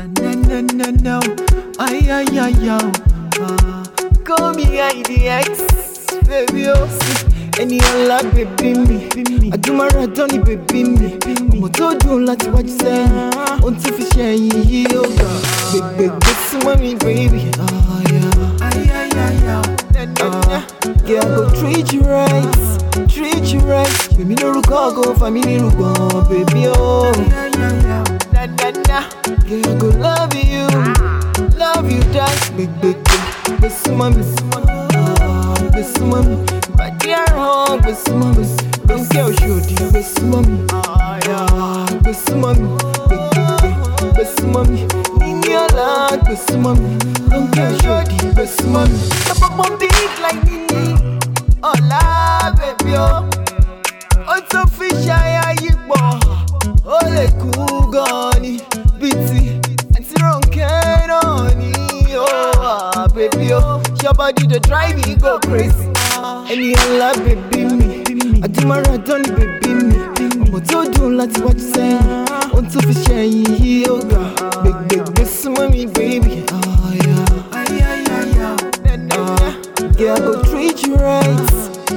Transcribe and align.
Na 0.00 0.06
na 0.16 0.32
na 0.48 0.58
na 0.80 0.88
na, 1.04 1.14
ay 1.76 2.08
ay 2.08 2.24
ay 2.32 2.56
ay. 2.72 2.88
Ah, 3.36 3.84
call 4.24 4.54
me 4.56 4.64
IDX, 4.80 5.68
baby 6.24 6.68
oh. 6.72 6.88
Ẹni 7.60 7.76
ọ̀la 7.92 8.16
bèbí 8.34 8.68
mi, 8.88 8.96
àdúmọ̀ràn 9.54 10.08
dán 10.16 10.26
ní 10.32 10.38
bèbí 10.46 10.80
mi. 10.96 11.08
Ọmọ 11.52 11.68
tó 11.78 11.86
dùn 12.00 12.24
láti 12.28 12.46
wájú 12.54 12.72
sẹ́yìn, 12.80 13.12
ohun 13.62 13.74
tó 13.82 13.88
fi 13.96 14.04
ṣe 14.14 14.24
ẹ̀yìn 14.32 14.60
yìí 14.70 14.96
ó 14.96 15.02
ga. 15.18 15.28
Gbègbègbè 15.72 16.32
súnmọ́ 16.48 16.74
mi, 16.80 16.90
baby. 17.04 17.40
Ah, 17.60 17.68
yeah. 18.12 18.30
Ah, 20.22 20.64
yeah, 21.08 21.20
I 21.20 21.28
go 21.36 21.42
treat 21.58 21.92
you 21.92 22.02
right, 22.08 22.56
treat 23.12 23.44
you 23.52 23.60
right. 23.68 23.92
Èmi 24.20 24.34
lórúkọ 24.40 24.74
ọgọ 24.88 25.02
fàmílì 25.20 25.54
rúgbọ̀n, 25.62 26.24
baby 26.30 26.62
oh. 26.68 27.12
Na 27.60 27.68
na, 29.00 29.08
yeah, 29.48 29.74
go 29.78 29.88
love 29.98 30.34
you, 30.34 30.66
love 31.58 31.90
you 31.90 32.02
just 32.12 32.56
big, 32.56 32.70
big 32.80 32.96
die. 33.04 33.20
Gbègbègbè, 33.44 33.56
gbé 33.58 33.68
súnmọ́ 33.80 34.08
mi, 34.16 34.24
ah, 35.20 35.54
gbé 35.70 35.82
súnmọ́ 35.94 36.20
mi. 36.28 36.36
Bàdí 36.78 37.08
àrùn, 37.22 37.78
gbé 37.82 37.92
súnmọ́ 38.04 38.30
mi. 38.36 38.44
Lóńkẹ́ 38.88 39.22
Òṣòdì, 39.28 39.74
gbé 39.90 40.00
súnmọ́ 40.12 40.40
mi, 40.48 40.56
ah, 40.72 41.86
gbé 42.00 42.12
súnmọ́ 42.24 42.52
mi. 42.58 42.68
Gbègbègbè, 43.08 43.70
gbé 44.12 44.24
súnmọ́ 44.36 44.62
mi. 44.70 44.80
Níní 45.20 45.50
ọ̀la, 45.64 45.86
gbé 46.22 46.34
súnmọ́ 46.46 46.72
mi. 46.80 46.88
Lóńkẹ́ 47.30 47.64
Òṣòdì, 47.70 48.16
gbé 48.32 48.44
súnmọ́ 48.56 48.82
mi. 48.90 48.98
Lọ́pọ̀pọ̀ 49.28 49.68
big 49.80 50.12
like 50.24 50.40
Níní, 50.46 50.82
ọ̀la 51.72 52.00
bèbí 52.02 52.19
Your 64.10 64.16
body 64.16 64.44
dey 64.48 64.58
drive 64.58 64.96
me 65.06 65.14
go 65.14 65.38
crazy. 65.38 65.86
Any 66.50 66.72
Ẹni 66.72 66.74
ọ̀la 66.84 67.08
bèbí 67.24 67.60
mi, 67.78 67.86
àdúmọ̀ràn 68.44 68.98
dán 69.06 69.20
ní 69.22 69.30
bèbí 69.38 69.70
mi. 69.86 69.96
Ọmọ 70.44 70.58
tó 70.68 70.78
dùn 70.94 71.10
láti 71.18 71.38
wájú 71.44 71.62
sẹ́yìn, 71.72 72.02
ohun 72.52 72.64
tó 72.72 72.78
fi 72.86 72.94
ṣe 73.04 73.14
ẹ̀yìn 73.24 73.46
yìí 73.62 73.84
ó 73.92 73.96
ga. 74.10 74.20
Gbègbègbè 74.62 75.22
súnmọ́ 75.38 75.64
mi, 75.72 75.82
baby. 75.94 76.32
Ah, 76.50 76.58
yeah. 77.04 77.56
Ah, 77.58 77.64
yeah, 80.00 80.14
I 80.14 80.20
go 80.26 80.32
treat 80.50 80.78
you 80.86 80.94
right, 81.06 81.48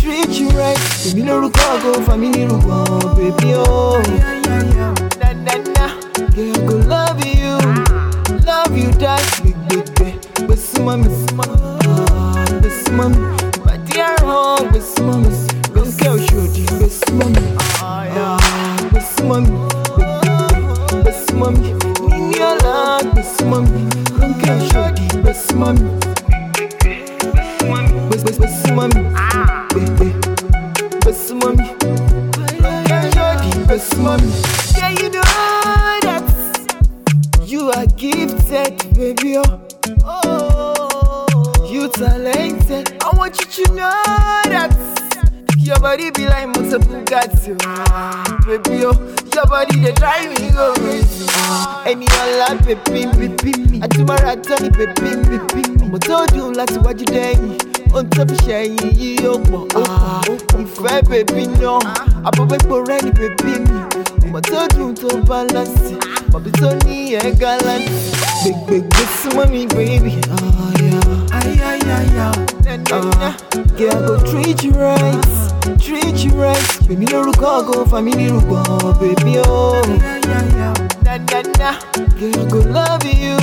treat 0.00 0.30
you 0.40 0.48
right. 0.60 0.80
Èmi 1.08 1.22
lórúkọ 1.28 1.62
ọgọ 1.74 1.90
fàmílì 2.06 2.42
rúgbọ̀n, 2.50 2.84
baby 3.18 3.48
oh. 3.54 3.98
Na 5.20 5.28
na 5.46 5.54
na, 5.74 5.86
yeah, 6.36 6.54
I 6.54 6.66
go 6.68 6.76
love 6.92 7.20
you, 7.40 7.54
love 8.48 8.74
you 8.82 8.90
die. 9.02 9.24
Gbègbègbè, 9.42 10.08
gbé 10.44 10.54
súnmọ́ 10.68 10.94
mi, 11.02 11.08
ah, 11.42 11.46
gbé 11.50 11.75
súnmọ́ 12.80 13.08
mi. 13.12 13.18
Bàdí 13.66 13.94
àrùn, 14.08 14.60
gbé 14.70 14.80
súnmọ́ 14.92 15.16
mi. 15.22 15.30
Lóńkẹ́ 15.74 16.10
Òṣòdì, 16.14 16.62
gbé 16.76 16.86
súnmọ́ 17.00 17.28
mi, 17.34 17.42
ah, 17.58 18.04
mi. 21.56 21.68
Níní 22.10 22.38
ọ̀la, 22.50 22.74
gbé 23.12 23.22
súnmọ́ 23.34 23.60
mi. 23.72 23.80
Lóńkẹ́ 24.20 24.52
Òṣòdì, 24.58 25.04
gbé 25.22 25.32
súnmọ́ 25.44 25.70
mi. 25.78 25.88
Gbé 28.06 28.16
gbé 28.22 28.30
gbé 28.36 28.46
súnmọ́ 28.60 28.86
mi. 28.94 29.00
Gbègbè, 29.72 30.08
gbé 31.02 31.12
súnmọ́ 31.24 31.50
mi. 31.58 31.66
Lóńkẹ́ 32.62 32.98
Òṣòdì, 33.04 33.50
gbé 33.64 33.76
súnmọ́ 33.88 34.14
mi. 34.22 34.30
Yeah, 34.78 34.90
you 35.00 35.08
know 35.14 35.24
that 36.06 36.24
you 37.50 37.62
are 37.76 37.86
gifted, 38.00 38.74
baby. 38.96 39.30
Oh 39.38 40.65
you 41.86 41.92
talented. 41.92 42.96
I 43.02 43.10
want 43.16 43.38
you 43.40 43.64
to 43.64 43.72
know 43.74 44.02
that 44.50 44.72
your 45.58 45.78
body 45.80 46.10
be 46.10 46.26
like 46.26 46.48
Bugatti, 46.48 47.56
oh, 47.62 48.38
baby. 48.46 48.84
Oh, 48.84 48.92
your 49.34 49.46
body 49.46 49.78
they 49.80 49.92
drive 49.92 50.28
me 50.40 50.50
go 50.50 50.72
crazy. 50.74 51.26
Ẹni 51.86 52.06
ọ̀la 52.22 52.48
bèbí 52.66 53.00
bèbí 53.18 53.52
mi, 53.70 53.78
àtúmọ̀ra 53.84 54.34
tán 54.46 54.58
ni 54.62 54.68
bèbí 54.78 55.10
bèbí 55.30 55.62
mi. 55.76 55.84
Ọmọ 55.86 55.98
tó 56.06 56.26
dùn 56.34 56.54
láti 56.58 56.78
wájú 56.84 57.04
dẹ́yìn, 57.14 57.54
ohun 57.94 58.06
tó 58.10 58.22
fi 58.28 58.36
ṣẹ̀yìn 58.46 58.90
yìí 59.00 59.26
ó 59.30 59.34
pọ̀. 59.48 59.62
Ìfẹ́ 60.62 61.02
bèbí 61.10 61.42
náà, 61.60 61.78
àbọ̀bẹ́pọ̀ 62.28 62.78
rẹ̀ 62.88 63.00
ni 63.04 63.10
bèbí 63.20 63.52
mi. 63.68 63.78
Ọmọ 64.24 64.38
tó 64.50 64.60
dùn 64.76 64.90
tó 65.00 65.08
balance, 65.28 65.94
bọ̀bí 66.32 66.50
tó 66.60 66.68
ní 66.84 66.96
ẹ̀ 67.22 67.30
gallant. 67.40 67.86
Gbègbègbè 68.42 69.02
súnmọ́ 69.18 69.46
mi, 69.52 69.60
baby. 69.74 70.12
Ah, 70.34 71.44
yeah. 71.44 71.66
Uh, 71.68 71.75
yeah, 73.14 73.92
I 73.92 74.06
go 74.06 74.18
treat 74.24 74.62
you 74.64 74.72
right, 74.72 75.22
treat 75.80 76.24
you 76.24 76.32
right. 76.32 76.62
Èmi 76.90 77.06
lórúkọ 77.12 77.46
ọgọ 77.58 77.74
fàmílì 77.90 78.26
rúgbọ̀n, 78.34 78.92
baby 79.00 79.38
oh. 79.46 79.82
Na 81.04 81.18
na 81.18 81.40
na, 81.58 81.70
yeah, 82.20 82.44
go 82.50 82.58
love 82.76 83.04
you, 83.22 83.36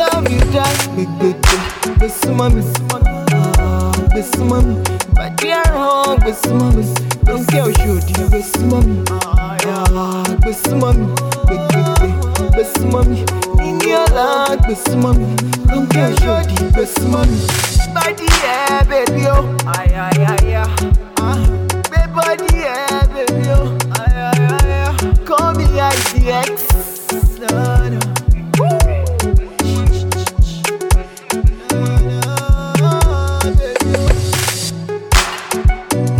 love 0.00 0.26
you 0.32 0.40
die. 0.54 0.74
Gbègbègbè, 0.94 1.56
gbé 1.96 2.08
súnmọ́ 2.20 2.48
mi, 2.54 2.62
ah, 2.94 3.92
gbé 4.10 4.20
súnmọ́ 4.32 4.60
mi. 4.66 4.74
Bàdí 5.16 5.48
àrùn, 5.60 6.16
gbé 6.22 6.32
súnmọ́ 6.42 6.68
mi. 6.76 6.84
Lóńkẹ́ 7.26 7.62
Òṣòdì, 7.66 8.12
gbé 8.28 8.40
súnmọ́ 8.52 8.80
mi, 8.86 8.96
ah, 9.10 10.24
gbé 10.40 10.52
súnmọ́ 10.62 10.90
mi. 10.98 11.06
Gbègbègbè, 11.46 12.08
gbé 12.52 12.62
súnmọ́ 12.74 13.02
mi. 13.08 13.18
Níní 13.58 13.90
ọ̀la, 14.04 14.26
gbé 14.62 14.74
súnmọ́ 14.84 15.12
mi. 15.18 15.26
Lóńkẹ́ 15.70 16.04
Òṣòdì, 16.10 16.56
gbé 16.72 16.84
súnmọ́ 16.94 17.22
mi. 17.30 17.38
Body 17.94 18.26
yeah, 18.44 18.82
baby 18.84 19.26
oh, 19.28 19.44
ay 19.76 19.88
ay 19.94 20.18
ay 20.32 20.54
ay. 20.62 20.68
Ah, 21.20 21.38
baby 21.90 22.08
body 22.14 22.50
yeah, 22.64 23.02
baby 23.12 23.48
oh, 23.56 23.72
ay 24.00 24.12
ay 24.28 24.40
ay 24.56 24.68
ay. 24.86 24.92
Call 25.28 25.54
me 25.58 25.66
IDX. 25.80 26.52
No, 27.40 27.88
no. 27.88 28.00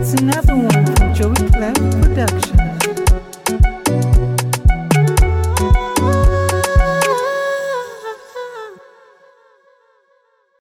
It's 0.00 0.14
another 0.14 0.54
one 0.56 0.86
from 0.96 1.14
Joey 1.14 1.48
Clef 1.50 1.74
Productions. 2.00 2.47